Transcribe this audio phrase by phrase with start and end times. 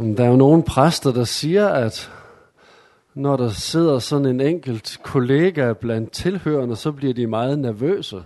[0.00, 2.12] Jamen, Der er jo nogle præster, der siger, at
[3.14, 8.22] når der sidder sådan en enkelt kollega blandt tilhørende, så bliver de meget nervøse.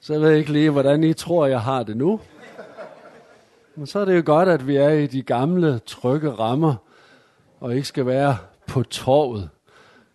[0.00, 2.20] Så jeg ved ikke lige, hvordan I tror, jeg har det nu.
[3.76, 6.74] Men så er det jo godt, at vi er i de gamle, trygge rammer,
[7.60, 9.48] og ikke skal være på torvet.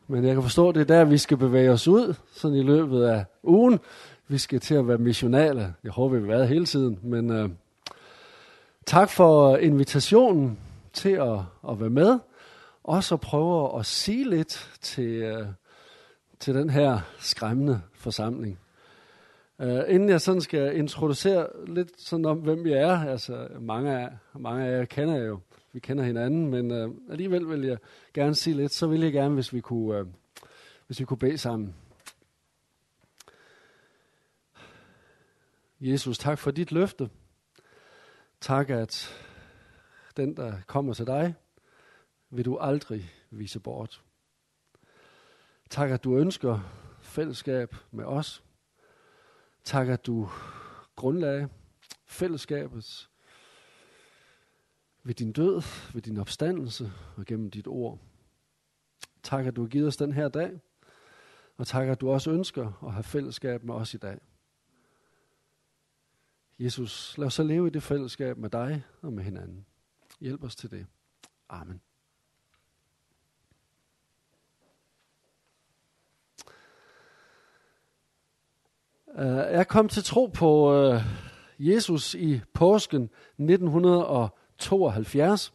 [0.07, 2.63] Men jeg kan forstå, at det er der, vi skal bevæge os ud, sådan i
[2.63, 3.79] løbet af ugen.
[4.27, 5.73] Vi skal til at være missionale.
[5.83, 7.49] Jeg håber, vi har været hele tiden, men øh,
[8.85, 10.59] tak for invitationen
[10.93, 12.19] til at, at være med.
[12.83, 15.45] Også at prøve at sige lidt til, øh,
[16.39, 18.59] til den her skræmmende forsamling.
[19.63, 24.09] Uh, inden jeg sådan skal introducere lidt sådan om, hvem vi er, altså mange af,
[24.33, 25.39] mange af jer kender jeg jo,
[25.73, 27.77] vi kender hinanden, men uh, alligevel vil jeg
[28.13, 30.07] gerne sige lidt, så vil jeg gerne, hvis vi kunne, uh,
[30.87, 31.75] hvis vi kunne bede sammen.
[35.81, 37.09] Jesus, tak for dit løfte.
[38.41, 39.09] Tak, at
[40.17, 41.35] den, der kommer til dig,
[42.29, 44.03] vil du aldrig vise bort.
[45.69, 46.59] Tak, at du ønsker
[47.01, 48.43] fællesskab med os.
[49.63, 50.29] Tak, at du
[50.95, 51.49] grundlagde
[52.05, 53.09] fællesskabet
[55.03, 55.61] ved din død,
[55.93, 57.99] ved din opstandelse og gennem dit ord.
[59.23, 60.59] Tak, at du har givet os den her dag,
[61.57, 64.19] og tak, at du også ønsker at have fællesskab med os i dag.
[66.59, 69.65] Jesus, lad os så leve i det fællesskab med dig og med hinanden.
[70.19, 70.85] Hjælp os til det.
[71.49, 71.81] Amen.
[79.17, 81.01] Øh, jeg kom til tro på øh,
[81.59, 85.53] Jesus i påsken 1972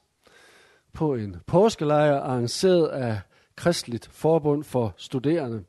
[0.92, 3.20] på en påskelejr arrangeret af
[3.56, 5.64] Kristeligt Forbund for Studerende.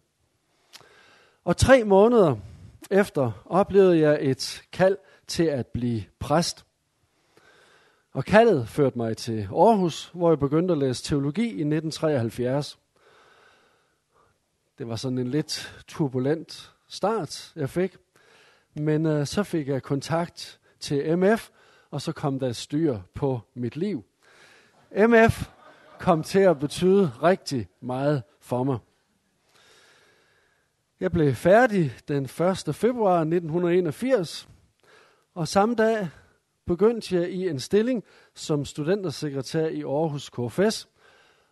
[1.43, 2.35] Og tre måneder
[2.91, 4.97] efter oplevede jeg et kald
[5.27, 6.65] til at blive præst.
[8.13, 12.79] Og kaldet førte mig til Aarhus, hvor jeg begyndte at læse teologi i 1973.
[14.77, 17.97] Det var sådan en lidt turbulent start, jeg fik.
[18.73, 21.49] Men øh, så fik jeg kontakt til MF,
[21.91, 24.05] og så kom der styr på mit liv.
[25.07, 25.49] MF
[25.99, 28.77] kom til at betyde rigtig meget for mig.
[30.99, 32.75] Jeg blev færdig den 1.
[32.75, 34.49] februar 1981,
[35.35, 36.09] og samme dag
[36.65, 38.03] begyndte jeg i en stilling
[38.33, 40.89] som studentersekretær i Aarhus KFS,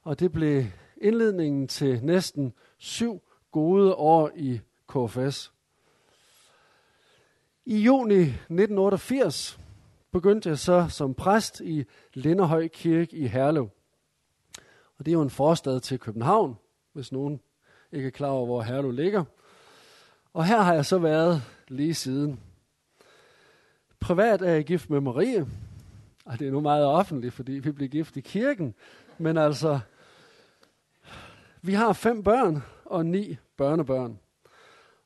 [0.03, 0.63] og det blev
[0.97, 3.21] indledningen til næsten syv
[3.51, 5.53] gode år i KFS.
[7.65, 9.59] I juni 1988
[10.11, 11.83] begyndte jeg så som præst i
[12.13, 13.69] Linderhøj Kirke i Herlev.
[14.97, 16.55] Og det er jo en forstad til København,
[16.93, 17.41] hvis nogen
[17.91, 19.23] ikke er klar over, hvor Herlev ligger.
[20.33, 22.52] Og her har jeg så været lige siden.
[24.03, 25.47] Privat er jeg gift med Marie,
[26.25, 28.75] og det er nu meget offentligt, fordi vi blev gift i kirken.
[29.17, 29.79] Men altså,
[31.61, 34.19] vi har fem børn og ni børnebørn.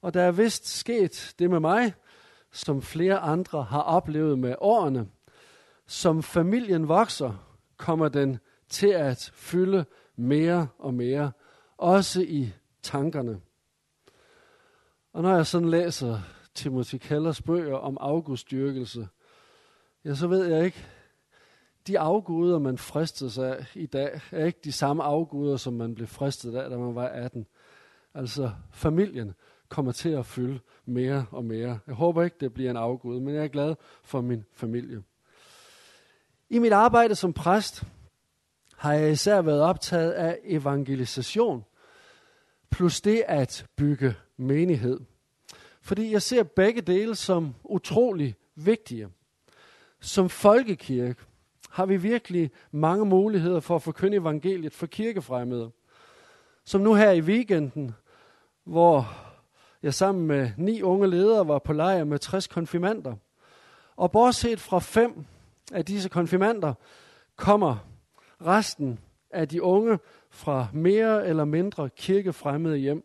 [0.01, 1.93] Og der er vist sket det med mig,
[2.51, 5.07] som flere andre har oplevet med årene.
[5.85, 7.33] Som familien vokser,
[7.77, 8.37] kommer den
[8.69, 9.85] til at fylde
[10.15, 11.31] mere og mere,
[11.77, 13.41] også i tankerne.
[15.13, 16.19] Og når jeg sådan læser
[16.57, 19.07] Timothy Kellers bøger om afgudstyrkelse,
[20.05, 20.85] ja, så ved jeg ikke,
[21.87, 26.07] de afguder, man fristes af i dag, er ikke de samme afguder, som man blev
[26.07, 27.47] fristet af, da man var 18.
[28.13, 29.33] Altså familien
[29.69, 31.79] kommer til at fylde mere og mere.
[31.87, 35.03] Jeg håber ikke, det bliver en afgud, men jeg er glad for min familie.
[36.49, 37.83] I mit arbejde som præst
[38.75, 41.65] har jeg især været optaget af evangelisation,
[42.71, 44.99] plus det at bygge menighed.
[45.87, 49.09] Fordi jeg ser begge dele som utrolig vigtige.
[49.99, 51.21] Som folkekirke
[51.69, 55.71] har vi virkelig mange muligheder for at forkynde evangeliet for kirkefremmede.
[56.63, 57.95] Som nu her i weekenden,
[58.63, 59.17] hvor
[59.83, 63.15] jeg sammen med ni unge ledere var på lejr med 60 konfirmander.
[63.95, 65.25] Og bortset fra fem
[65.71, 66.73] af disse konfirmander
[67.35, 67.87] kommer
[68.45, 68.99] resten
[69.31, 73.03] af de unge fra mere eller mindre kirkefremmede hjem.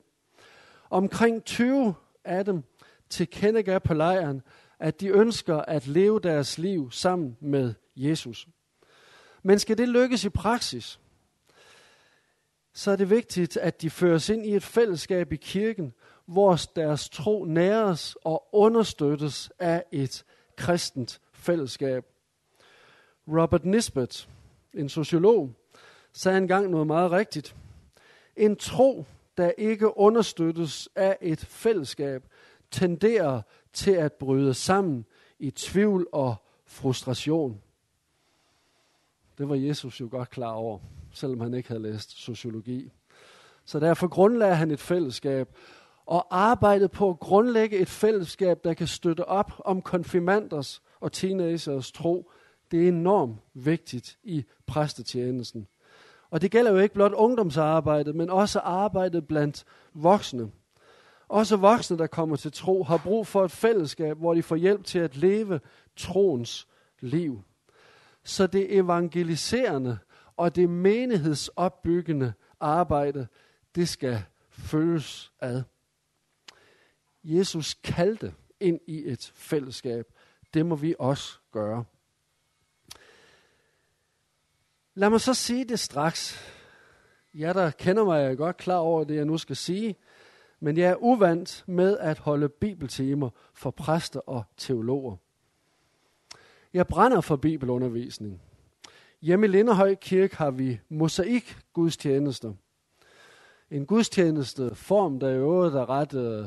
[0.90, 2.62] Omkring 20 af dem
[3.12, 4.42] tilkendegav på lejren,
[4.78, 8.48] at de ønsker at leve deres liv sammen med Jesus.
[9.42, 11.00] Men skal det lykkes i praksis,
[12.72, 15.92] så er det vigtigt, at de føres ind i et fællesskab i kirken,
[16.26, 20.24] hvor deres tro næres og understøttes af et
[20.56, 22.04] kristent fællesskab.
[23.28, 24.28] Robert Nisbet,
[24.74, 25.50] en sociolog,
[26.12, 27.56] sagde engang noget meget rigtigt.
[28.36, 29.04] En tro,
[29.36, 32.24] der ikke understøttes af et fællesskab,
[32.72, 33.42] tenderer
[33.72, 35.04] til at bryde sammen
[35.38, 36.34] i tvivl og
[36.66, 37.60] frustration.
[39.38, 40.78] Det var Jesus jo godt klar over,
[41.12, 42.92] selvom han ikke havde læst sociologi.
[43.64, 45.48] Så derfor grundlagde han et fællesskab,
[46.06, 51.92] og arbejdede på at grundlægge et fællesskab, der kan støtte op om konfirmanders og teenagers
[51.92, 52.30] tro.
[52.70, 55.66] Det er enormt vigtigt i præstetjenesten.
[56.30, 59.64] Og det gælder jo ikke blot ungdomsarbejdet, men også arbejdet blandt
[59.94, 60.50] voksne.
[61.32, 64.84] Også voksne, der kommer til tro, har brug for et fællesskab, hvor de får hjælp
[64.84, 65.61] til at leve
[65.96, 66.69] troens
[67.00, 67.43] liv.
[68.25, 69.99] Så det evangeliserende
[70.37, 73.26] og det menighedsopbyggende arbejde,
[73.75, 75.62] det skal følges ad.
[77.25, 80.06] Jesus kaldte ind i et fællesskab.
[80.55, 81.84] Det må vi også gøre.
[84.94, 86.38] Lad mig så sige det straks.
[87.34, 89.96] Jeg der kender mig, er godt klar over det, jeg nu skal sige.
[90.64, 95.16] Men jeg er uvant med at holde bibeltimer for præster og teologer.
[96.72, 98.40] Jeg brænder for bibelundervisning.
[99.22, 102.52] Hjemme i Linderhøj Kirke har vi mosaik gudstjenester.
[103.70, 106.46] En gudstjeneste form, der i øvrigt er ret øh,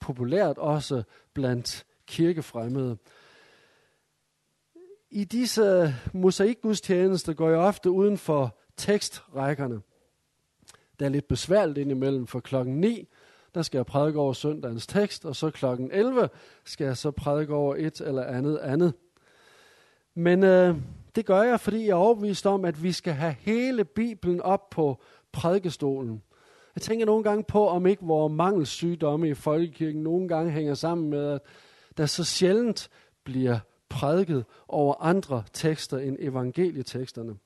[0.00, 1.02] populært også
[1.34, 2.96] blandt kirkefremmede.
[5.10, 9.80] I disse mosaikgudstjenester går jeg ofte uden for tekstrækkerne.
[10.98, 13.08] Det er lidt besværligt indimellem, for klokken 9,
[13.56, 16.28] der skal jeg prædike over søndagens tekst, og så klokken 11
[16.64, 18.94] skal jeg så prædike over et eller andet andet.
[20.14, 20.76] Men øh,
[21.14, 24.70] det gør jeg, fordi jeg er overbevist om, at vi skal have hele Bibelen op
[24.70, 25.00] på
[25.32, 26.22] prædikestolen.
[26.74, 31.10] Jeg tænker nogle gange på, om ikke vores mangelsygdomme i folkekirken nogle gange hænger sammen
[31.10, 31.40] med, at
[31.96, 32.90] der så sjældent
[33.24, 33.58] bliver
[33.88, 37.36] prædiket over andre tekster end evangelieteksterne.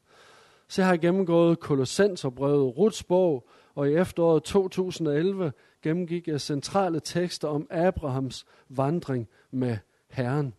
[0.69, 7.49] Så jeg har gennemgået Kolossenserbrevet, Ruts bog, og i efteråret 2011 gennemgik jeg centrale tekster
[7.49, 9.77] om Abrahams vandring med
[10.09, 10.55] Herren.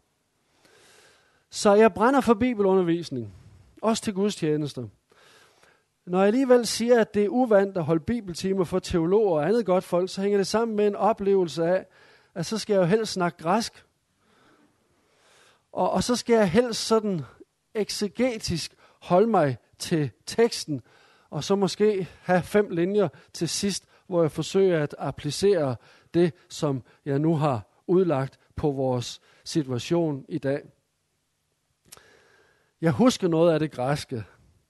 [1.50, 3.34] Så jeg brænder for bibelundervisning,
[3.82, 4.88] også til gudstjenester.
[6.06, 9.66] Når jeg alligevel siger, at det er uvandt at holde bibeltimer for teologer og andet
[9.66, 11.86] godt folk, så hænger det sammen med en oplevelse af,
[12.36, 13.86] at så skal jeg jo helst snakke græsk.
[15.72, 17.22] Og, og så skal jeg helst sådan
[17.74, 20.82] eksegetisk holde mig til teksten,
[21.30, 25.76] og så måske have fem linjer til sidst, hvor jeg forsøger at applicere
[26.14, 30.62] det, som jeg nu har udlagt på vores situation i dag.
[32.82, 34.24] Jeg husker noget af det græske.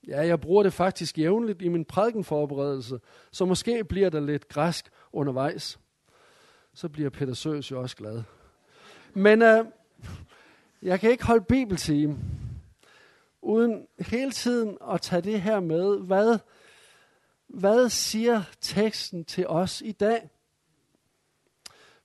[0.08, 3.00] Ja, jeg bruger det faktisk jævnligt i min prædikenforberedelse,
[3.32, 5.80] så måske bliver der lidt græsk undervejs.
[6.74, 8.24] Så bliver Peter Søs jo også glad.
[9.14, 9.66] Men øh,
[10.82, 12.18] jeg kan ikke holde bibeltime,
[13.42, 16.40] uden hele tiden at tage det her med, hvad,
[17.54, 20.30] hvad siger teksten til os i dag?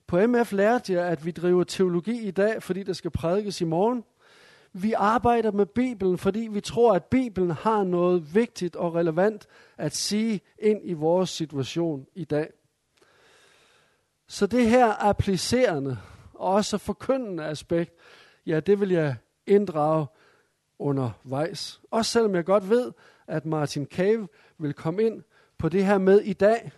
[0.07, 3.65] På MF lærte jeg, at vi driver teologi i dag, fordi der skal prædikes i
[3.65, 4.03] morgen.
[4.73, 9.47] Vi arbejder med Bibelen, fordi vi tror, at Bibelen har noget vigtigt og relevant
[9.77, 12.49] at sige ind i vores situation i dag.
[14.27, 15.97] Så det her applicerende
[16.33, 17.93] og også forkyndende aspekt,
[18.45, 19.15] ja, det vil jeg
[19.47, 20.05] inddrage
[20.79, 21.81] undervejs.
[21.91, 22.91] Også selvom jeg godt ved,
[23.27, 24.27] at Martin Cave
[24.57, 25.23] vil komme ind
[25.57, 26.71] på det her med i dag,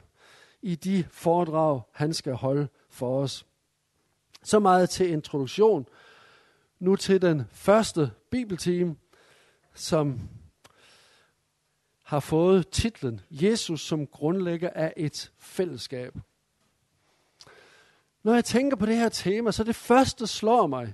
[0.62, 3.46] i de foredrag, han skal holde for os.
[4.44, 5.88] Så meget til introduktion.
[6.80, 8.96] Nu til den første bibeltime,
[9.74, 10.20] som
[12.04, 16.14] har fået titlen Jesus som grundlægger af et fællesskab.
[18.24, 20.94] Når jeg tænker på det her tema, så det første slår mig,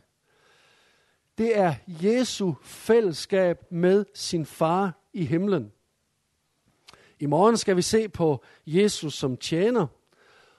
[1.38, 5.72] det er Jesu fællesskab med sin far i himlen.
[7.26, 9.88] I morgen skal vi se på Jesus som tjener,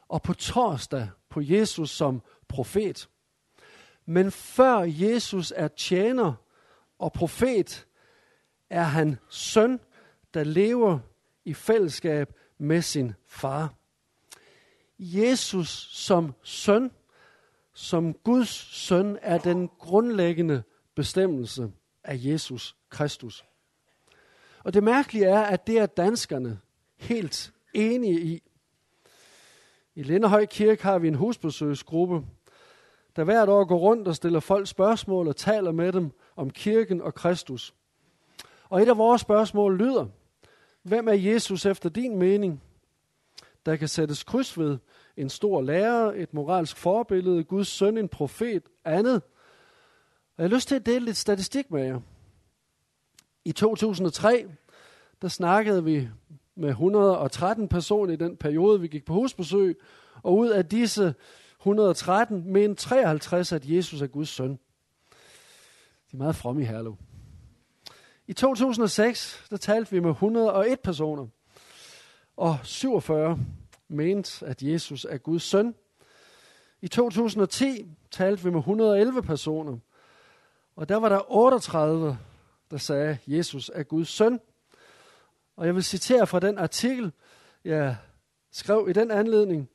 [0.08, 3.08] og på torsdag på Jesus som profet.
[4.06, 6.32] Men før Jesus er tjener
[6.98, 7.86] og profet,
[8.70, 9.80] er han søn,
[10.34, 10.98] der lever
[11.44, 13.74] i fællesskab med sin far.
[14.98, 16.90] Jesus som søn
[17.72, 20.62] som Guds søn er den grundlæggende
[20.94, 21.72] bestemmelse
[22.04, 23.44] af Jesus Kristus.
[24.66, 26.58] Og det mærkelige er, at det er danskerne
[26.96, 28.42] helt enige i.
[29.94, 32.26] I Linderhøj Kirke har vi en husbesøgsgruppe,
[33.16, 37.00] der hvert år går rundt og stiller folk spørgsmål og taler med dem om kirken
[37.00, 37.74] og Kristus.
[38.68, 40.06] Og et af vores spørgsmål lyder,
[40.82, 42.62] hvem er Jesus efter din mening?
[43.66, 44.78] Der kan sættes kryds ved
[45.16, 49.22] en stor lærer, et moralsk forbillede, Guds søn, en profet, andet.
[50.36, 52.00] Og jeg har lyst til at dele lidt statistik med jer.
[53.46, 54.46] I 2003,
[55.22, 56.08] der snakkede vi
[56.54, 59.78] med 113 personer i den periode, vi gik på husbesøg,
[60.22, 61.14] og ud af disse
[61.58, 64.50] 113 mente 53, at Jesus er Guds søn.
[64.50, 64.56] De
[66.12, 66.96] er meget fromme i Herlev.
[68.26, 71.26] I 2006, der talte vi med 101 personer,
[72.36, 73.38] og 47
[73.88, 75.74] mente, at Jesus er Guds søn.
[76.82, 79.78] I 2010 talte vi med 111 personer,
[80.76, 82.18] og der var der 38,
[82.70, 84.40] der sagde, Jesus er Guds søn.
[85.56, 87.12] Og jeg vil citere fra den artikel,
[87.64, 87.96] jeg
[88.50, 89.68] skrev i den anledning.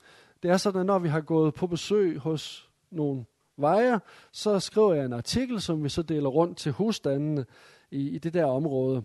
[0.43, 3.25] Det er sådan, at når vi har gået på besøg hos nogle
[3.57, 3.99] vejer,
[4.31, 7.45] så skriver jeg en artikel, som vi så deler rundt til husstandene
[7.91, 9.03] i, i det der område.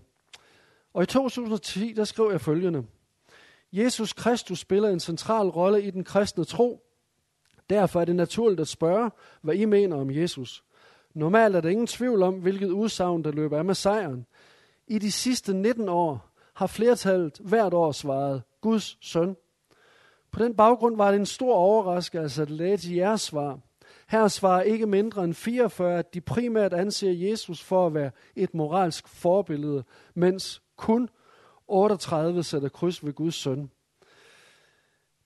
[0.94, 2.86] Og i 2010, der skrev jeg følgende.
[3.72, 6.82] Jesus Kristus spiller en central rolle i den kristne tro.
[7.70, 9.10] Derfor er det naturligt at spørge,
[9.42, 10.64] hvad I mener om Jesus.
[11.16, 14.26] Normalt er der ingen tvivl om, hvilket udsagn, der løber af med sejren.
[14.86, 19.36] I de sidste 19 år har flertallet hvert år svaret Guds søn.
[20.30, 23.58] På den baggrund var det en stor overraskelse at læse jeres svar.
[24.08, 28.54] Her svarer ikke mindre end 44, at de primært anser Jesus for at være et
[28.54, 31.08] moralsk forbillede, mens kun
[31.68, 33.70] 38 sætter kryds ved Guds søn.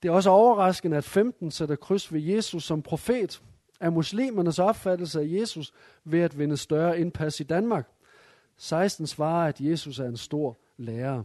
[0.02, 3.42] Det er også overraskende, at 15 sætter kryds ved Jesus som profet,
[3.80, 5.72] af muslimernes opfattelse af Jesus
[6.04, 7.88] ved at vinde større indpas i Danmark.
[8.56, 11.24] 16 svarer, at Jesus er en stor lærer.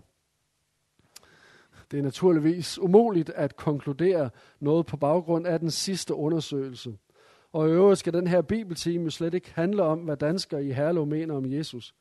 [1.92, 6.98] Det er naturligvis umuligt at konkludere noget på baggrund af den sidste undersøgelse.
[7.54, 10.72] Og i øvrigt skal den her bibeltime jo slet ikke handle om, hvad danskere i
[10.72, 11.96] Herlev mener om Jesus.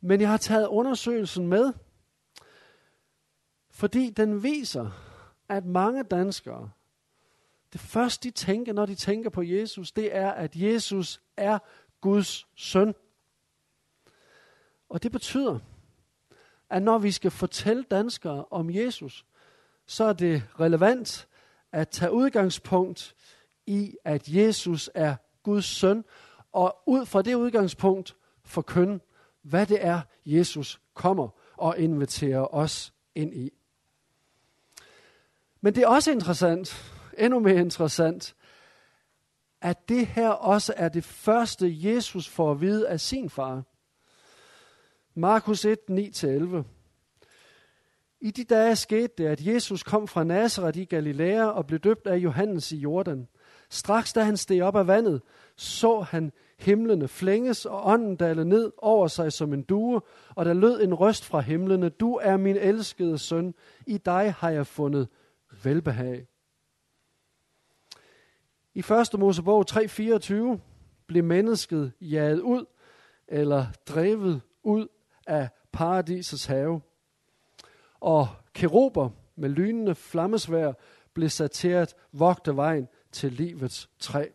[0.00, 1.72] Men jeg har taget undersøgelsen med,
[3.70, 4.90] fordi den viser,
[5.48, 6.70] at mange danskere,
[7.72, 11.58] det første de tænker, når de tænker på Jesus, det er, at Jesus er
[12.00, 12.94] Guds søn.
[14.88, 15.58] Og det betyder,
[16.70, 19.26] at når vi skal fortælle danskere om Jesus,
[19.86, 21.28] så er det relevant
[21.72, 23.14] at tage udgangspunkt
[23.66, 26.04] i, at Jesus er Guds søn,
[26.52, 29.00] og ud fra det udgangspunkt forkynde,
[29.42, 33.50] hvad det er, Jesus kommer og inviterer os ind i.
[35.60, 38.34] Men det er også interessant, endnu mere interessant,
[39.60, 43.62] at det her også er det første, Jesus får at vide af sin far.
[45.14, 46.64] Markus 1, 9-11.
[48.20, 52.06] I de dage skete det, at Jesus kom fra Nazareth i Galilea og blev døbt
[52.06, 53.28] af Johannes i Jordan.
[53.70, 55.22] Straks da han steg op af vandet,
[55.56, 60.00] så han himlene flænges og ånden dale ned over sig som en due,
[60.34, 63.54] og der lød en røst fra himlene, du er min elskede søn,
[63.86, 65.08] i dig har jeg fundet
[65.62, 66.26] velbehag.
[68.76, 69.18] I 1.
[69.18, 70.58] Mosebog 3.24
[71.06, 72.64] blev mennesket jaget ud,
[73.28, 74.88] eller drevet ud
[75.26, 76.80] af paradisets have.
[78.00, 80.72] Og keruber med lynende flammesvær
[81.12, 84.26] blev sat til at vogte vejen til livets træ.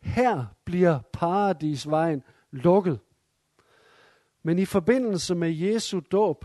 [0.00, 3.00] Her bliver paradisvejen lukket.
[4.42, 6.44] Men i forbindelse med Jesu dåb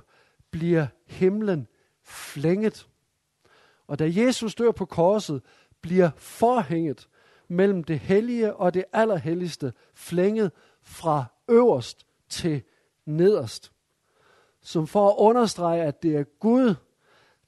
[0.51, 1.68] bliver himlen
[2.04, 2.88] flænget.
[3.88, 5.42] Og da Jesus dør på korset,
[5.81, 7.07] bliver forhænget
[7.48, 10.51] mellem det hellige og det allerhelligste flænget
[10.84, 12.62] fra øverst til
[13.05, 13.72] nederst.
[14.62, 16.75] Som for at understrege, at det er Gud,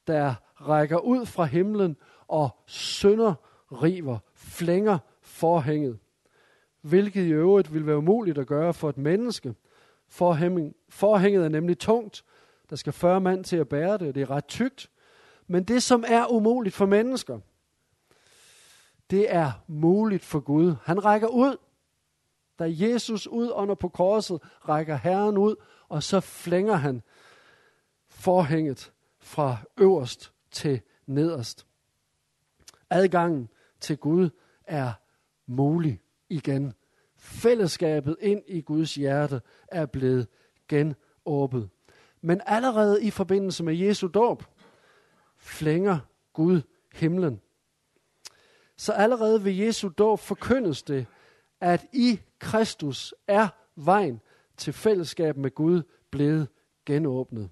[0.06, 1.96] der rækker ud fra himlen
[2.28, 3.34] og sønder
[3.72, 5.98] river, flænger forhænget.
[6.80, 9.54] Hvilket i øvrigt vil være umuligt at gøre for et menneske.
[10.08, 12.24] Forhænget er nemlig tungt.
[12.70, 14.14] Der skal 40 mand til at bære det.
[14.14, 14.90] Det er ret tykt.
[15.46, 17.38] Men det, som er umuligt for mennesker,
[19.10, 20.74] det er muligt for Gud.
[20.82, 21.56] Han rækker ud.
[22.58, 25.56] Da Jesus udånder på korset, rækker Herren ud,
[25.88, 27.02] og så flænger han
[28.08, 31.66] forhænget fra øverst til nederst.
[32.90, 33.48] Adgangen
[33.80, 34.30] til Gud
[34.64, 34.92] er
[35.46, 36.72] mulig igen.
[37.16, 40.28] Fællesskabet ind i Guds hjerte er blevet
[40.68, 41.68] genåbnet.
[42.20, 44.44] Men allerede i forbindelse med Jesu dåb,
[45.36, 45.98] flænger
[46.32, 46.62] Gud
[46.92, 47.40] himlen.
[48.80, 51.06] Så allerede ved Jesu dåb forkyndes det,
[51.60, 54.20] at i Kristus er vejen
[54.56, 56.48] til fællesskab med Gud blevet
[56.86, 57.50] genåbnet.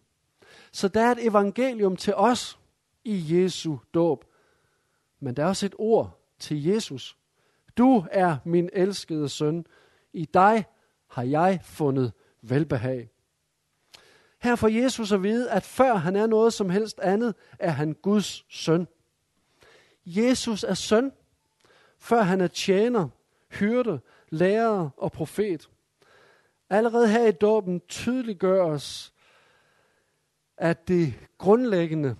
[0.73, 2.59] Så der er et evangelium til os
[3.05, 4.25] i Jesu dåb.
[5.21, 7.17] Men der er også et ord til Jesus.
[7.79, 9.67] Du er min elskede søn.
[10.13, 10.65] I dig
[11.07, 13.11] har jeg fundet velbehag.
[14.39, 17.93] Her får Jesus at vide, at før han er noget som helst andet, er han
[17.93, 18.87] Guds søn.
[20.07, 21.13] Jesus er søn,
[21.99, 23.09] før han er tjener,
[23.51, 24.01] hyrde,
[24.31, 25.69] lærer og profet.
[26.71, 29.13] Allerede her i dåben tydeliggør os,
[30.57, 32.17] at det grundlæggende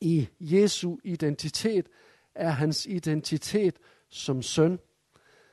[0.00, 1.88] i Jesu identitet
[2.34, 3.76] er hans identitet
[4.08, 4.78] som søn.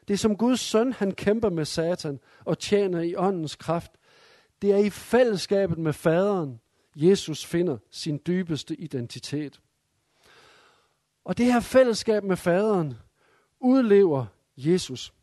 [0.07, 3.91] Det er som Guds søn, han kæmper med Satan og tjener i åndens kraft.
[4.61, 6.59] Det er i fællesskabet med faderen,
[6.95, 9.61] Jesus finder sin dybeste identitet.
[11.23, 12.93] Og det her fællesskab med faderen
[13.63, 14.25] udlever
[14.57, 15.13] Jesus.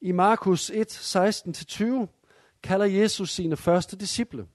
[0.00, 2.06] I Markus 1, 16-20
[2.62, 4.46] kalder Jesus sine første disciple.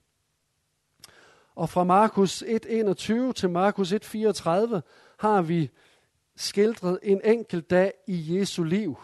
[1.55, 3.99] Og fra Markus 1.21 til Markus 1.34
[5.17, 5.69] har vi
[6.35, 8.97] skildret en enkelt dag i Jesu liv.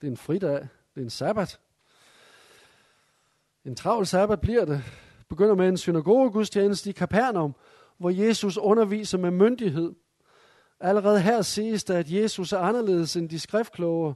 [0.00, 1.60] Det er en fridag, det er en sabbat.
[3.64, 4.82] En travl sabbat bliver det.
[5.28, 7.54] Begynder med en synagogegudstjeneste i Kapernaum,
[7.98, 9.94] hvor Jesus underviser med myndighed.
[10.84, 14.14] Allerede her siges det, at Jesus er anderledes end de skriftkloge,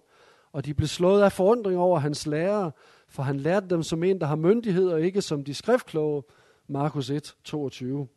[0.53, 2.71] og de blev slået af forundring over hans lærer,
[3.09, 6.23] for han lærte dem som en, der har myndighed, og ikke som de skriftkloge.
[6.69, 8.09] Markus 1, 22.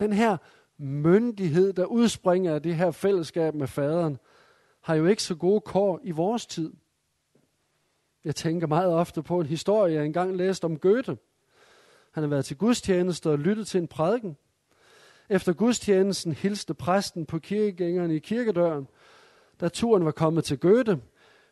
[0.00, 0.36] Den her
[0.78, 4.18] myndighed, der udspringer af det her fællesskab med faderen,
[4.80, 6.72] har jo ikke så gode kår i vores tid.
[8.24, 11.18] Jeg tænker meget ofte på en historie, jeg engang læste om Goethe.
[12.12, 14.36] Han har været til gudstjeneste og lyttet til en prædiken.
[15.30, 18.88] Efter gudstjenesten hilste præsten på kirkegængerne i kirkedøren.
[19.60, 21.00] Da turen var kommet til Goethe,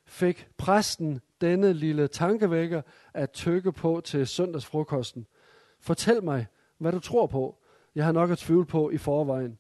[0.07, 2.83] fik præsten denne lille tankevækker
[3.15, 5.27] at tykke på til søndagsfrokosten.
[5.81, 6.47] Fortæl mig,
[6.79, 7.59] hvad du tror på.
[7.95, 9.59] Jeg har nok at tvivle på i forvejen.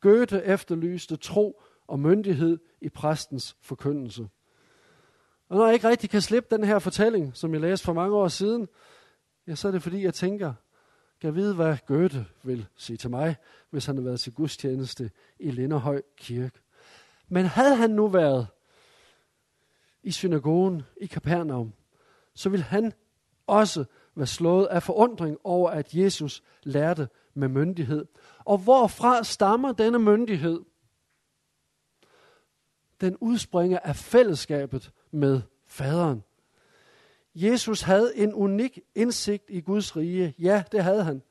[0.00, 4.28] Goethe efterlyste tro og myndighed i præstens forkyndelse.
[5.48, 8.16] Og når jeg ikke rigtig kan slippe den her fortælling, som jeg læste for mange
[8.16, 8.68] år siden,
[9.46, 10.52] ja, så er det fordi, jeg tænker,
[11.20, 13.36] kan jeg vide, hvad Goethe vil sige til mig,
[13.70, 16.60] hvis han havde været til gudstjeneste i Linderhøj Kirke.
[17.28, 18.46] Men havde han nu været
[20.02, 21.72] i synagogen i Kapernaum,
[22.34, 22.92] så ville han
[23.46, 28.06] også være slået af forundring over, at Jesus lærte med myndighed.
[28.38, 30.60] Og hvorfra stammer denne myndighed?
[33.00, 36.22] Den udspringer af fællesskabet med faderen.
[37.34, 40.34] Jesus havde en unik indsigt i Guds rige.
[40.38, 41.22] Ja, det havde han.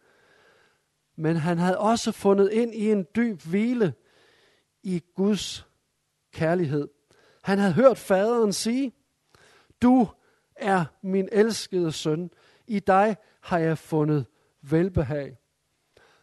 [1.15, 3.93] Men han havde også fundet ind i en dyb hvile
[4.83, 5.67] i Guds
[6.31, 6.87] kærlighed.
[7.43, 8.93] Han havde hørt faderen sige,
[9.81, 10.07] du
[10.55, 12.31] er min elskede søn.
[12.67, 14.25] I dig har jeg fundet
[14.61, 15.37] velbehag.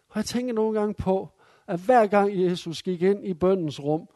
[0.09, 1.29] Og jeg tænker nogle gange på,
[1.67, 4.09] at hver gang Jesus gik ind i bøndens rum,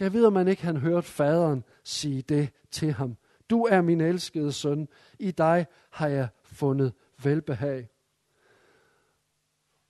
[0.00, 3.16] jeg ved, om man ikke han hørte faderen sige det til ham.
[3.50, 4.88] Du er min elskede søn.
[5.18, 7.88] I dig har jeg fundet velbehag.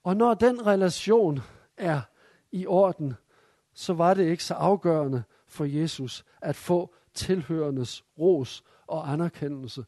[0.02, 1.40] Og når den relation
[1.76, 2.00] er
[2.52, 3.14] i orden,
[3.72, 9.84] så var det ikke så afgørende for Jesus at få tilhørendes ros og anerkendelse.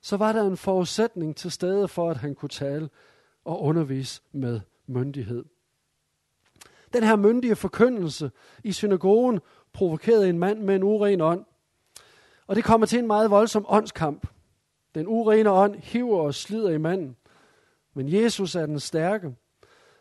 [0.00, 2.90] Så var der en forudsætning til stede for, at han kunne tale
[3.44, 5.44] og undervise med myndighed.
[6.92, 8.30] Den her myndige forkyndelse
[8.64, 9.40] i synagogen
[9.72, 11.44] provokerede en mand med en uren ånd.
[12.46, 14.26] Og det kommer til en meget voldsom åndskamp.
[14.94, 17.16] Den urene ånd hiver og slider i manden.
[17.94, 19.34] Men Jesus er den stærke.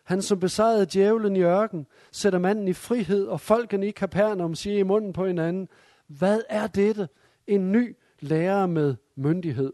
[0.03, 4.79] Han, som besejrede djævlen i ørken, sætter manden i frihed, og folkene i Kapernaum siger
[4.79, 5.69] i munden på hinanden,
[6.08, 7.10] hvad er dette?
[7.47, 9.73] En ny lærer med myndighed.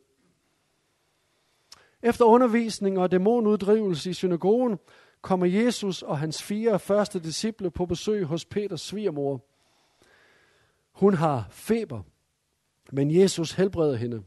[2.04, 4.80] Efter undervisning og dæmonuddrivelse i synagogen,
[5.22, 9.46] kommer Jesus og hans fire første disciple på besøg hos Peters svigermor.
[10.92, 12.02] Hun har feber,
[12.92, 14.24] men Jesus helbreder hende.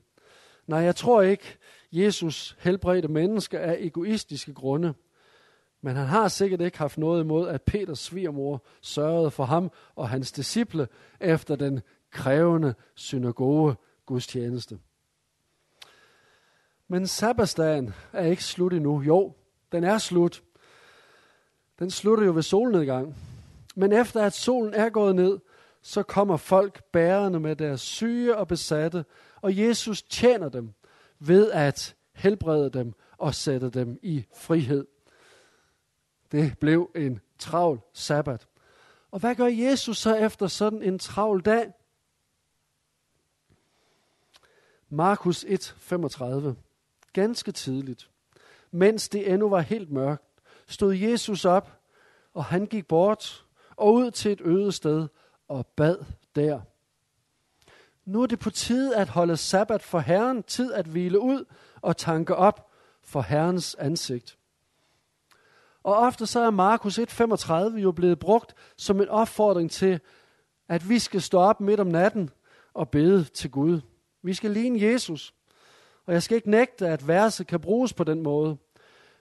[0.66, 1.58] Nej, jeg tror ikke,
[1.92, 4.94] Jesus helbredte mennesker af egoistiske grunde.
[5.80, 10.08] Men han har sikkert ikke haft noget imod, at Peters svigermor sørgede for ham og
[10.08, 10.88] hans disciple
[11.20, 14.78] efter den krævende synagoge gudstjeneste.
[16.88, 19.02] Men sabbatsdagen er ikke slut endnu.
[19.02, 19.34] Jo,
[19.72, 20.42] den er slut.
[21.78, 23.16] Den slutter jo ved solnedgang.
[23.74, 25.38] Men efter at solen er gået ned,
[25.82, 29.04] så kommer folk bærende med deres syge og besatte,
[29.40, 30.74] og Jesus tjener dem
[31.18, 34.86] ved at helbrede dem og sætte dem i frihed.
[36.32, 38.46] Det blev en travl sabbat.
[39.10, 41.72] Og hvad gør Jesus så efter sådan en travl dag?
[44.88, 46.54] Markus 1:35.
[47.12, 48.10] Ganske tidligt,
[48.70, 50.24] mens det endnu var helt mørkt,
[50.66, 51.78] stod Jesus op,
[52.34, 55.08] og han gik bort og ud til et øde sted
[55.52, 55.96] og bad
[56.36, 56.60] der.
[58.04, 61.44] Nu er det på tide at holde sabbat for Herren, tid at hvile ud
[61.82, 62.70] og tanke op
[63.02, 64.38] for Herrens ansigt.
[65.82, 70.00] Og ofte så er Markus 1.35 jo blevet brugt som en opfordring til,
[70.68, 72.30] at vi skal stå op midt om natten
[72.74, 73.80] og bede til Gud.
[74.22, 75.34] Vi skal ligne Jesus.
[76.06, 78.56] Og jeg skal ikke nægte, at verset kan bruges på den måde.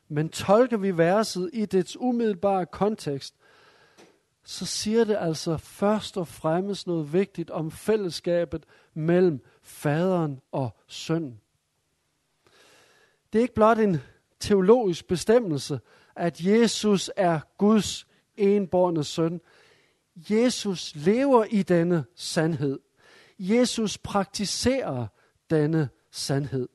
[0.08, 3.36] Men tolker vi verset i dets umiddelbare kontekst,
[4.44, 11.42] så siger det altså først og fremmest noget vigtigt om fællesskabet mellem faderen og sønnen.
[13.34, 13.98] Det er ikke blot en
[14.40, 15.80] teologisk bestemmelse,
[16.16, 19.42] at Jesus er Guds enborne søn.
[20.16, 22.80] Jesus lever i denne sandhed.
[23.40, 25.08] Jesus praktiserer
[25.50, 26.70] denne sandhed.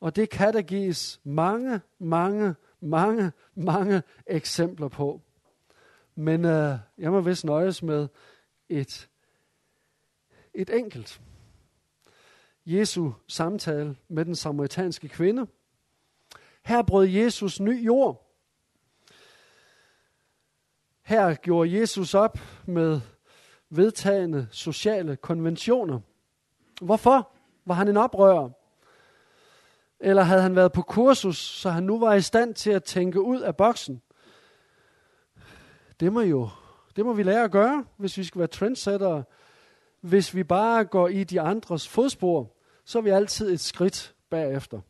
[0.00, 5.22] Og det kan der gives mange, mange, mange, mange eksempler på.
[6.18, 8.08] Men øh, jeg må vist nøjes med
[8.68, 9.08] et,
[10.54, 11.20] et enkelt.
[12.66, 15.46] Jesu samtale med den samaritanske kvinde.
[16.64, 18.34] Her brød Jesus ny jord.
[21.02, 23.00] Her gjorde Jesus op med
[23.70, 26.00] vedtagende sociale konventioner.
[26.80, 27.30] Hvorfor
[27.64, 28.50] var han en oprører?
[30.00, 33.20] Eller havde han været på kursus, så han nu var i stand til at tænke
[33.20, 34.02] ud af boksen?
[36.00, 36.48] Det må jo,
[36.96, 39.22] det må vi lære at gøre, hvis vi skal være trendsetter.
[40.00, 44.80] Hvis vi bare går i de andres fodspor, så er vi altid et skridt bagefter.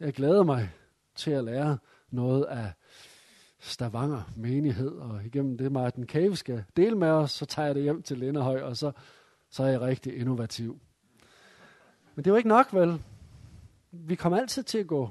[0.00, 0.70] Jeg glæder mig
[1.14, 1.78] til at lære
[2.10, 2.72] noget af
[3.58, 7.82] Stavanger menighed, og igennem det Martin Cave skal dele med os, så tager jeg det
[7.82, 8.92] hjem til Linderhøj, og så,
[9.50, 10.80] så er jeg rigtig innovativ.
[12.14, 13.02] Men det er jo ikke nok, vel?
[13.90, 15.10] Vi kommer altid til at gå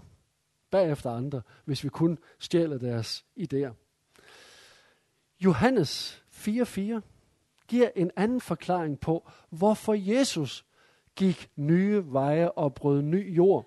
[0.71, 3.88] bagefter andre, hvis vi kun stjæler deres idéer.
[5.39, 7.01] Johannes 4.4
[7.67, 10.65] giver en anden forklaring på, hvorfor Jesus
[11.15, 13.65] gik nye veje og brød ny jord.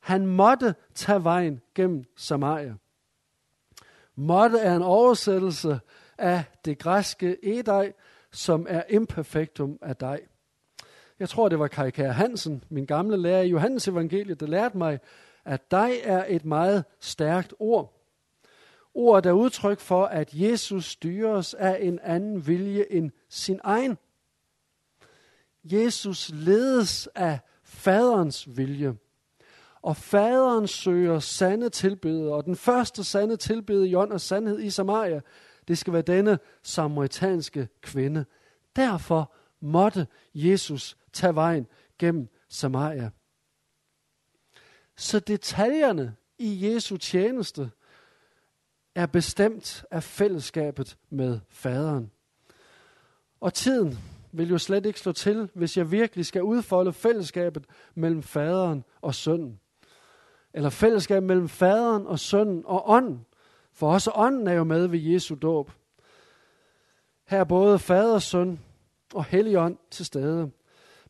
[0.00, 2.74] Han måtte tage vejen gennem Samaria.
[4.14, 5.80] Måtte er en oversættelse
[6.18, 7.92] af det græske edej,
[8.32, 10.20] som er imperfektum af dig.
[11.18, 14.78] Jeg tror, det var Kai Kær Hansen, min gamle lærer i Johannes evangeliet, der lærte
[14.78, 14.98] mig,
[15.44, 17.95] at dig er et meget stærkt ord.
[18.98, 23.98] Ordet er udtryk for, at Jesus styres af en anden vilje end sin egen.
[25.64, 28.96] Jesus ledes af faderens vilje.
[29.82, 34.70] Og faderen søger sande tilbeder, og den første sande tilbeder i ånd og sandhed i
[34.70, 35.20] Samaria,
[35.68, 38.24] det skal være denne samaritanske kvinde.
[38.76, 41.66] Derfor måtte Jesus tage vejen
[41.98, 43.10] gennem Samaria.
[44.96, 47.70] Så detaljerne i Jesu tjeneste
[48.96, 52.10] er bestemt af fællesskabet med faderen.
[53.40, 53.98] Og tiden
[54.32, 59.14] vil jo slet ikke slå til, hvis jeg virkelig skal udfolde fællesskabet mellem faderen og
[59.14, 59.60] sønnen.
[60.54, 63.26] Eller fællesskab mellem faderen og sønnen og ånden.
[63.72, 65.70] For også ånden er jo med ved Jesu dåb.
[67.26, 68.60] Her er både fader, søn
[69.14, 70.50] og helligånd til stede.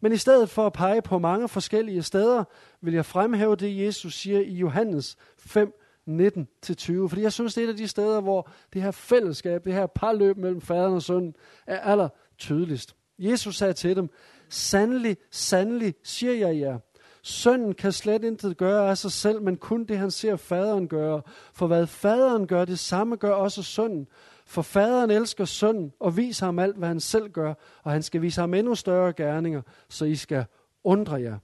[0.01, 2.45] Men i stedet for at pege på mange forskellige steder,
[2.81, 7.09] vil jeg fremhæve det, Jesus siger i Johannes 5, 19-20.
[7.09, 9.87] Fordi jeg synes, det er et af de steder, hvor det her fællesskab, det her
[9.87, 11.35] parløb mellem faderen og sønnen,
[11.67, 12.97] er aller tydeligst.
[13.19, 14.09] Jesus sagde til dem,
[14.49, 16.79] Sandelig, sandelig, siger jeg jer,
[17.23, 21.23] Sønnen kan slet intet gøre af sig selv, men kun det, han ser faderen gøre.
[21.53, 24.09] For hvad faderen gør, det samme gør også sønnen.
[24.47, 28.23] For faderen elsker sønnen og viser ham alt, hvad han selv gør, og han skal
[28.23, 30.45] vise ham endnu større gerninger, så I skal
[30.85, 31.39] undre jer.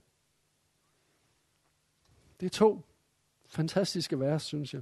[2.39, 2.81] Det er to
[3.53, 4.81] fantastiske vers, synes jeg,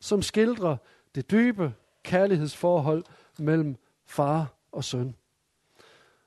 [0.00, 0.76] som skildrer
[1.14, 3.04] det dybe kærlighedsforhold
[3.38, 3.76] mellem
[4.06, 5.14] far og søn.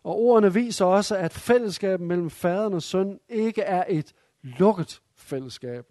[0.03, 5.85] Og ordene viser også, at fællesskabet mellem faderen og søn ikke er et lukket fællesskab.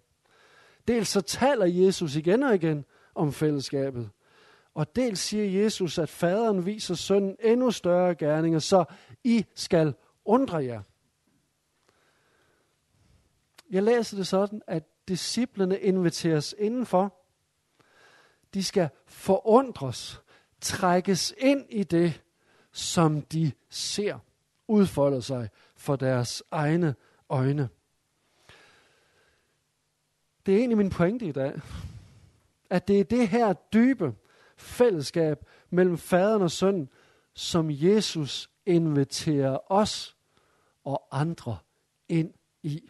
[0.87, 2.85] Dels så taler Jesus igen og igen
[3.15, 4.09] om fællesskabet,
[4.73, 8.85] og dels siger Jesus, at faderen viser sønnen endnu større gerninger, så
[9.23, 9.93] I skal
[10.25, 10.81] undre jer.
[13.71, 17.13] Jeg læser det sådan, at disciplene inviteres indenfor.
[18.53, 20.21] De skal forundres,
[20.61, 22.21] trækkes ind i det,
[22.71, 24.19] som de ser
[24.67, 26.95] udfolde sig for deres egne
[27.29, 27.69] øjne.
[30.45, 31.61] Det er egentlig min pointe i dag.
[32.69, 34.15] At det er det her dybe
[34.57, 36.89] fællesskab mellem faderen og sønnen,
[37.33, 40.17] som Jesus inviterer os
[40.83, 41.57] og andre
[42.09, 42.89] ind i.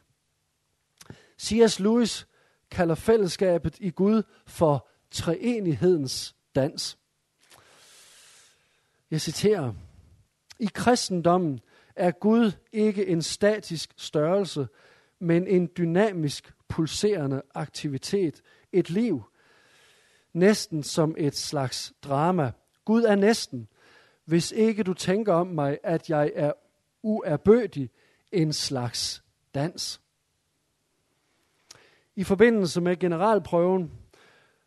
[1.42, 1.80] C.S.
[1.80, 2.28] Lewis
[2.72, 6.98] kalder fællesskabet i Gud for treenighedens dans.
[9.12, 9.74] Jeg citerer,
[10.60, 11.60] I kristendommen
[11.96, 14.68] er Gud ikke en statisk størrelse,
[15.20, 19.24] men en dynamisk, pulserende aktivitet, et liv,
[20.34, 22.52] næsten som et slags drama.
[22.86, 23.68] Gud er næsten,
[24.26, 26.52] hvis ikke du tænker om mig, at jeg er
[27.04, 27.90] uerbødig,
[28.32, 29.24] en slags
[29.54, 30.01] dans.
[32.15, 33.91] I forbindelse med generalprøven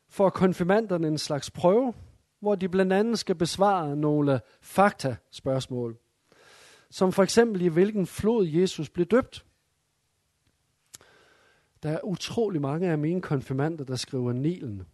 [0.08, 1.94] får konfirmanderne en slags prøve,
[2.40, 5.98] hvor de blandt andet skal besvare nogle fakta-spørgsmål.
[6.90, 9.46] Som for eksempel i hvilken flod Jesus blev døbt.
[11.82, 14.86] Der er utrolig mange af mine konfirmander, der skriver Nilen.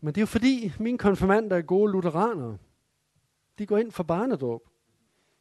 [0.00, 2.58] Men det er jo fordi, mine konfirmander er gode lutheranere.
[3.58, 4.69] De går ind for barnedåb.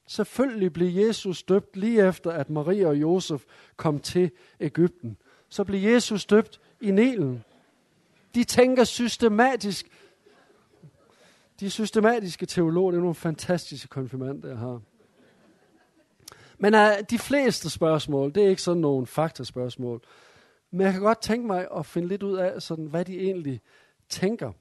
[0.10, 3.43] Selvfølgelig blev Jesus døbt lige efter, at Maria og Josef
[3.78, 5.17] kom til Ægypten.
[5.50, 7.43] Så blev Jesus døbt i Nilen.
[8.36, 9.88] De tænker systematisk.
[11.60, 14.82] De systematiske teologer, det er nogle fantastiske konfirmander, jeg har.
[16.58, 20.02] Men uh, de fleste spørgsmål, det er ikke sådan nogle faktaspørgsmål.
[20.72, 23.62] Men jeg kan godt tænke mig at finde lidt ud af, sådan, hvad de egentlig
[24.10, 24.52] tænker.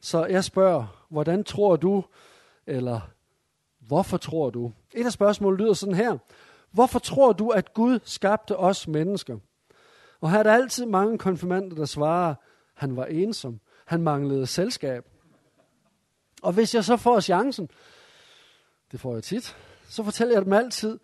[0.00, 2.04] Så jeg spørger, hvordan tror du,
[2.66, 3.10] eller
[3.90, 4.72] hvorfor tror du?
[4.94, 6.18] Et af spørgsmålene lyder sådan her.
[6.70, 9.38] Hvorfor tror du, at Gud skabte os mennesker?
[10.20, 12.34] Og her er der altid mange konfirmander, der svarer,
[12.74, 13.60] han var ensom.
[13.86, 15.04] Han manglede selskab.
[16.42, 17.70] Og hvis jeg så får chancen,
[18.92, 19.56] det får jeg tit,
[19.88, 20.98] så fortæller jeg dem altid,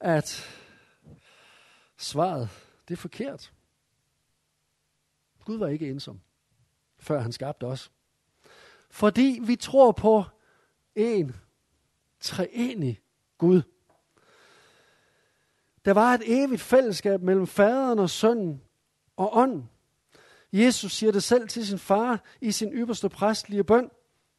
[0.00, 0.48] at
[1.96, 2.48] svaret,
[2.88, 3.52] det er forkert.
[5.44, 6.20] Gud var ikke ensom,
[6.98, 7.92] før han skabte os.
[8.90, 10.24] Fordi vi tror på
[10.94, 11.36] en
[12.26, 13.00] treenig
[13.38, 13.62] Gud.
[15.84, 18.62] Der var et evigt fællesskab mellem faderen og sønnen
[19.16, 19.70] og ånden.
[20.52, 23.90] Jesus siger det selv til sin far i sin ypperste præstlige bøn,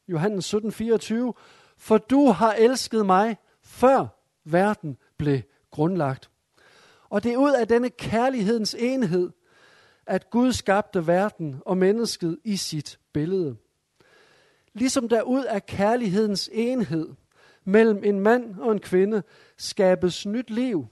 [0.08, 1.34] Johannes 17, 24,
[1.76, 4.06] for du har elsket mig, før
[4.44, 6.30] verden blev grundlagt.
[7.08, 9.30] Og det er ud af denne kærlighedens enhed,
[10.06, 13.56] at Gud skabte verden og mennesket i sit billede.
[14.72, 17.08] Ligesom der ud af kærlighedens enhed
[17.68, 19.22] mellem en mand og en kvinde
[19.56, 20.86] skabes nyt liv,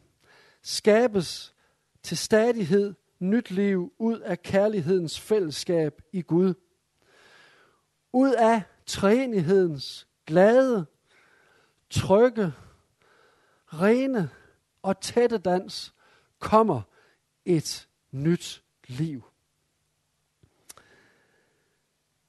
[0.63, 1.55] skabes
[2.03, 6.55] til stadighed nyt liv ud af kærlighedens fællesskab i Gud.
[8.13, 10.87] Ud af træenighedens glade,
[11.91, 12.53] trygge,
[13.67, 14.31] rene
[14.83, 15.95] og tætte dans
[16.39, 16.83] kommer
[17.45, 19.23] et nyt liv.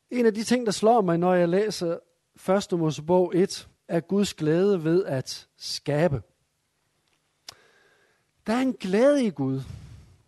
[0.10, 1.98] En af de ting, der slår mig, når jeg læser
[2.72, 2.80] 1.
[2.80, 6.22] Mosebog 1, er Guds glæde ved at skabe.
[8.48, 9.62] Der er en glæde i Gud.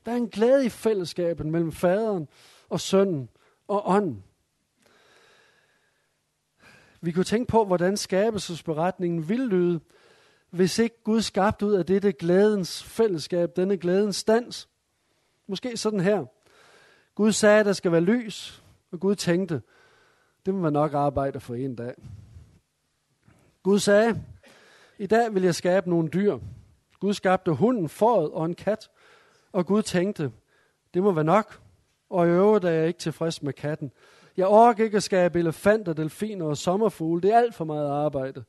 [0.05, 2.27] Der er en glæde i fællesskabet mellem faderen
[2.69, 3.29] og sønnen
[3.67, 4.23] og ånden.
[7.01, 9.79] Vi kunne tænke på, hvordan skabelsesberetningen ville lyde,
[10.49, 14.69] hvis ikke Gud skabte ud af dette glædens fællesskab, denne glædens dans.
[15.47, 16.25] Måske sådan her.
[17.15, 19.61] Gud sagde, at der skal være lys, og Gud tænkte,
[20.45, 21.93] det må man nok arbejde for en dag.
[23.63, 24.23] Gud sagde,
[24.97, 26.39] i dag vil jeg skabe nogle dyr.
[26.99, 28.89] Gud skabte hunden, fåret og en kat.
[29.51, 30.31] Og Gud tænkte,
[30.93, 31.61] det må være nok.
[32.09, 33.91] Og i øvrigt er jeg ikke tilfreds med katten.
[34.37, 37.21] Jeg orker ikke at skabe elefanter, delfiner og sommerfugle.
[37.21, 38.43] Det er alt for meget arbejde.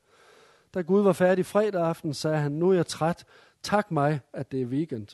[0.74, 3.24] Da Gud var færdig fredag aften, sagde han, nu er jeg træt.
[3.62, 5.06] Tak mig, at det er weekend.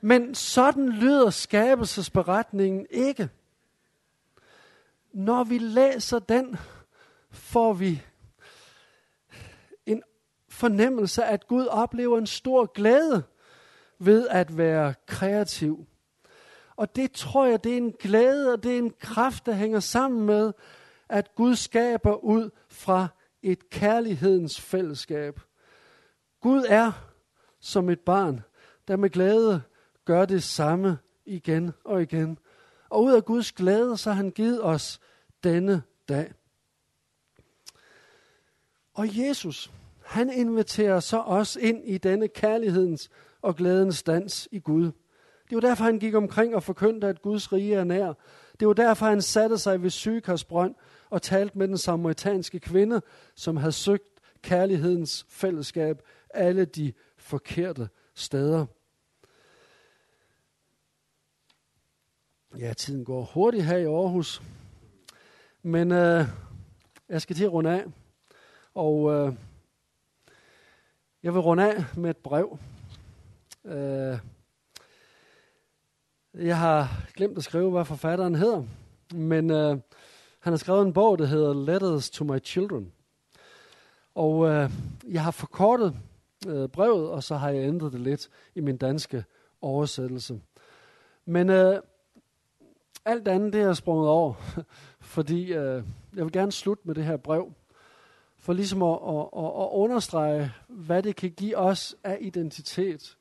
[0.00, 3.28] Men sådan lyder skabelsesberetningen ikke.
[5.12, 6.56] Når vi læser den,
[7.30, 8.02] får vi
[10.56, 13.22] fornemmelse at Gud oplever en stor glæde
[13.98, 15.86] ved at være kreativ.
[16.76, 19.80] Og det tror jeg, det er en glæde, og det er en kraft, der hænger
[19.80, 20.52] sammen med,
[21.08, 23.08] at Gud skaber ud fra
[23.42, 25.40] et kærlighedens fællesskab.
[26.40, 26.92] Gud er
[27.60, 28.42] som et barn,
[28.88, 29.62] der med glæde
[30.04, 32.38] gør det samme igen og igen.
[32.88, 35.00] Og ud af Guds glæde, så har han givet os
[35.44, 36.32] denne dag.
[38.94, 39.70] Og Jesus,
[40.06, 43.10] han inviterer så os ind i denne kærlighedens
[43.42, 44.84] og glædens dans i Gud.
[45.48, 48.12] Det var derfor, han gik omkring og forkyndte, at Guds rige er nær.
[48.60, 50.74] Det var derfor, han satte sig ved Sykars brønd
[51.10, 53.02] og talte med den samaritanske kvinde,
[53.34, 58.66] som havde søgt kærlighedens fællesskab alle de forkerte steder.
[62.58, 64.42] Ja, tiden går hurtigt her i Aarhus.
[65.62, 66.24] Men øh,
[67.08, 67.84] jeg skal til at runde af.
[68.74, 69.32] Og øh,
[71.26, 72.58] jeg vil runde af med et brev.
[73.64, 74.18] Øh,
[76.34, 78.62] jeg har glemt at skrive, hvad forfatteren hedder.
[79.14, 79.70] Men øh,
[80.38, 82.92] han har skrevet en bog, der hedder Letters to My Children.
[84.14, 84.70] Og øh,
[85.08, 85.96] jeg har forkortet
[86.48, 89.24] øh, brevet, og så har jeg ændret det lidt i min danske
[89.60, 90.40] oversættelse.
[91.24, 91.80] Men øh,
[93.04, 94.34] alt andet, det er jeg sprunget over,
[95.14, 95.84] fordi øh,
[96.16, 97.52] jeg vil gerne slutte med det her brev,
[98.46, 103.16] for ligesom at, at, at, at understrege, hvad det kan give os af identitet,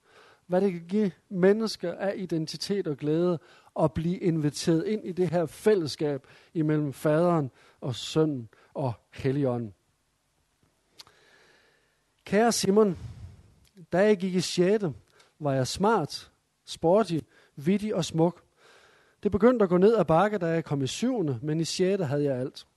[0.48, 3.40] hvad det kan give mennesker af identitet og glæde
[3.80, 9.74] at blive inviteret ind i det her fællesskab imellem faderen og sønnen og helligånden.
[12.26, 12.98] Kære Simon,
[13.92, 14.84] da jeg gik i 6.
[15.40, 16.32] var jeg smart,
[16.66, 17.18] sporty,
[17.56, 18.44] vittig og smuk.
[19.24, 21.36] Det begyndte at gå ned ad bakke, da jeg kom i 7.
[21.42, 22.04] men i 6.
[22.04, 22.68] havde jeg alt.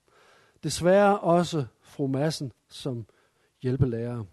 [0.63, 1.65] Desværre også
[1.99, 3.07] fru Massen som
[3.63, 4.25] hjælpelærer.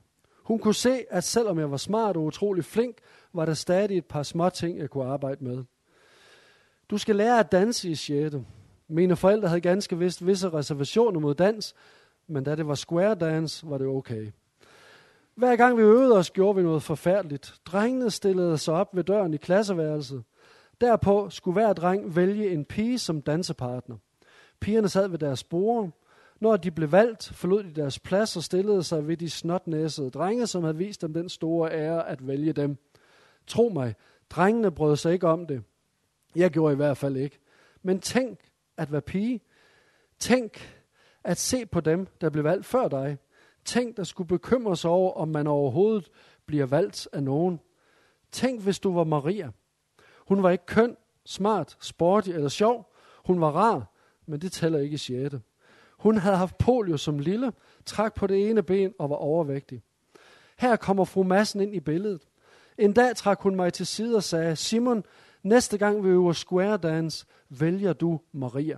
[0.44, 2.98] Hun kunne se, at selvom jeg var smart og utrolig flink,
[3.34, 5.64] var der stadig et par små ting, jeg kunne arbejde med.
[6.90, 8.36] Du skal lære at danse i 6.
[8.88, 11.76] Mine forældre havde ganske vist visse reservationer mod dans,
[12.28, 14.32] men da det var square dance, var det okay.
[15.36, 17.56] Hver gang vi øvede os, gjorde vi noget forfærdeligt.
[17.66, 20.24] Drengene stillede sig op ved døren i klasseværelset.
[20.82, 23.98] Derpå skulle hver dreng vælge en pige som dansepartner.
[24.60, 25.92] Pigerne sad ved deres bord.
[26.40, 30.48] Når de blev valgt, forlod de deres plads og stillede sig ved de snotnæsede drenge,
[30.48, 32.78] som havde vist dem den store ære at vælge dem.
[33.48, 33.96] Tro mig,
[34.30, 35.64] drengene brød sig ikke om det.
[36.36, 37.40] Jeg gjorde i hvert fald ikke.
[37.84, 38.40] Men tænk
[38.78, 39.42] at være pige.
[40.20, 40.82] Tænk
[41.24, 43.18] at se på dem, der blev valgt før dig.
[43.66, 46.10] Tænk, der skulle bekymre sig over, om man overhovedet
[46.46, 47.60] bliver valgt af nogen.
[48.32, 49.52] Tænk, hvis du var Maria.
[50.28, 52.94] Hun var ikke køn, smart, sporty eller sjov.
[53.26, 53.92] Hun var rar,
[54.26, 55.42] men det tæller ikke i sjette.
[56.06, 57.54] Hun havde haft polio som lille,
[57.86, 59.82] trak på det ene ben og var overvægtig.
[60.58, 62.22] Her kommer fru Massen ind i billedet.
[62.78, 65.04] En dag trak hun mig til side og sagde, Simon,
[65.44, 68.78] næste gang vi øver square dance, vælger du Maria.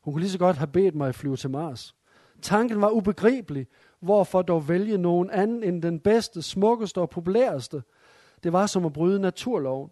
[0.00, 1.94] Hun kunne lige så godt have bedt mig at flyve til Mars.
[2.42, 3.66] Tanken var ubegribelig.
[4.00, 7.82] Hvorfor dog vælge nogen anden end den bedste, smukkeste og populæreste?
[8.42, 9.90] Det var som at bryde naturloven.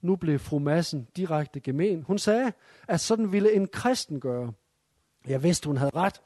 [0.00, 2.02] Nu blev fru Massen direkte gemen.
[2.02, 2.52] Hun sagde,
[2.88, 4.52] at sådan ville en kristen gøre.
[5.26, 6.20] Jeg vidste, hun havde ret.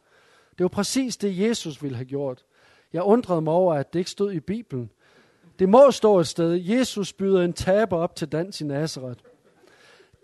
[0.58, 2.44] Det var præcis det, Jesus ville have gjort.
[2.92, 4.90] Jeg undrede mig over, at det ikke stod i Bibelen.
[5.58, 6.52] Det må stå et sted.
[6.52, 9.20] Jesus byder en taber op til dans i Nazareth.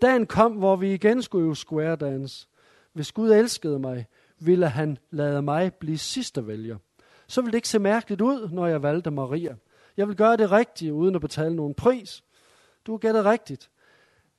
[0.01, 2.47] Dagen kom, hvor vi igen skulle jo square dance.
[2.93, 4.05] Hvis Gud elskede mig,
[4.39, 6.77] ville han lade mig blive sidste vælger.
[7.27, 9.55] Så ville det ikke se mærkeligt ud, når jeg valgte Maria.
[9.97, 12.23] Jeg vil gøre det rigtige, uden at betale nogen pris.
[12.85, 13.69] Du har gættet rigtigt.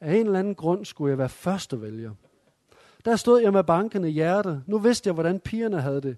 [0.01, 2.11] Af en eller anden grund skulle jeg være første vælger.
[3.05, 4.63] Der stod jeg med bankende hjerte.
[4.67, 6.17] Nu vidste jeg, hvordan pigerne havde det.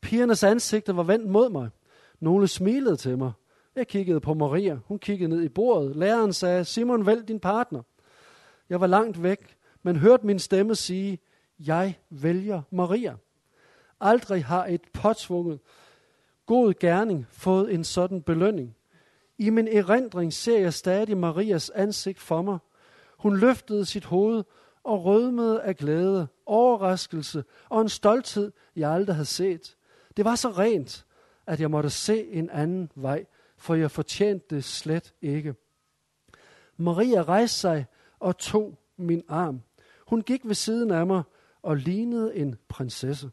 [0.00, 1.68] Pigernes ansigter var vendt mod mig.
[2.20, 3.32] Nogle smilede til mig.
[3.76, 4.78] Jeg kiggede på Maria.
[4.84, 5.96] Hun kiggede ned i bordet.
[5.96, 7.82] Læreren sagde, Simon, vælg din partner.
[8.68, 11.18] Jeg var langt væk, men hørte min stemme sige,
[11.58, 13.14] jeg vælger Maria.
[14.00, 15.60] Aldrig har et påtvunget
[16.46, 18.76] god gerning fået en sådan belønning.
[19.38, 22.58] I min erindring ser jeg stadig Marias ansigt for mig.
[23.18, 24.44] Hun løftede sit hoved
[24.84, 29.76] og rødmede af glæde, overraskelse og en stolthed, jeg aldrig havde set.
[30.16, 31.06] Det var så rent,
[31.46, 33.24] at jeg måtte se en anden vej,
[33.56, 35.54] for jeg fortjente det slet ikke.
[36.76, 37.86] Maria rejste sig
[38.18, 39.62] og tog min arm.
[40.06, 41.22] Hun gik ved siden af mig
[41.62, 43.30] og lignede en prinsesse.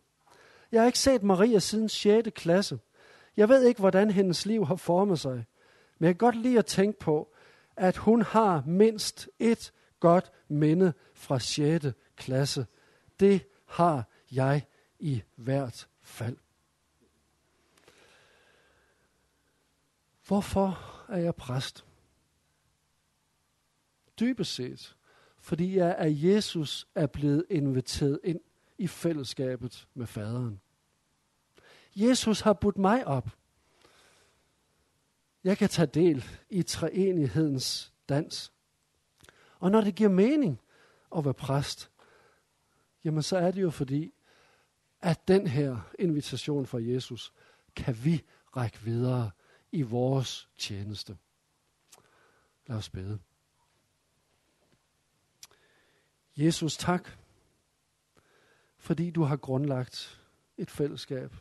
[0.72, 2.30] Jeg har ikke set Maria siden 6.
[2.36, 2.80] klasse.
[3.38, 5.46] Jeg ved ikke, hvordan hendes liv har formet sig.
[6.00, 7.34] Men jeg kan godt lide at tænke på,
[7.78, 9.72] at hun har mindst et
[10.06, 11.86] godt minde fra 6.
[12.16, 12.68] klasse.
[13.20, 14.68] Det har jeg
[15.00, 16.38] i hvert fald.
[20.28, 21.86] Hvorfor er jeg præst?
[24.20, 24.96] Dybest set,
[25.40, 28.40] fordi jeg af Jesus er blevet inviteret ind
[28.78, 30.62] i fællesskabet med faderen.
[31.96, 33.30] Jesus har budt mig op.
[35.44, 38.55] Jeg kan tage del i treenighedens dans.
[39.66, 40.62] Og når det giver mening
[41.18, 41.92] at være præst,
[43.04, 44.14] jamen så er det jo fordi,
[45.02, 47.34] at den her invitation fra Jesus,
[47.76, 48.24] kan vi
[48.58, 49.32] række videre
[49.72, 51.18] i vores tjeneste.
[52.68, 53.20] Lad os bede.
[56.38, 57.10] Jesus, tak,
[58.78, 60.22] fordi du har grundlagt
[60.58, 61.36] et fællesskab.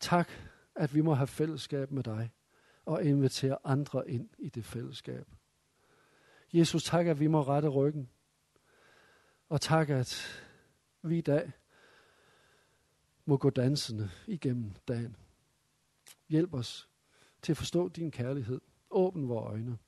[0.00, 0.30] Tak,
[0.74, 2.32] at vi må have fællesskab med dig
[2.84, 5.26] og invitere andre ind i det fællesskab.
[6.52, 8.10] Jesus, tak, at vi må rette ryggen.
[9.48, 10.42] Og tak, at
[11.02, 11.52] vi i dag
[13.24, 15.16] må gå dansende igennem dagen.
[16.28, 16.88] Hjælp os
[17.42, 18.60] til at forstå din kærlighed.
[18.90, 19.78] Åbn vores øjne.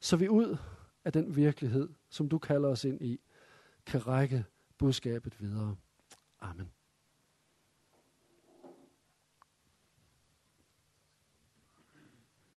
[0.00, 0.56] Så vi ud
[1.04, 3.20] af den virkelighed, som du kalder os ind i,
[3.86, 4.44] kan række
[4.78, 5.76] budskabet videre.
[6.40, 6.70] Amen.